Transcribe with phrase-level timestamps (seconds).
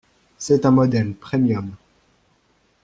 [0.39, 1.75] C'est un modèle premium.